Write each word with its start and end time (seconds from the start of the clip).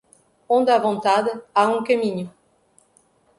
Onde 0.49 0.71
há 0.71 0.79
vontade, 0.79 1.29
há 1.53 1.67
um 1.69 1.83
caminho. 1.83 2.33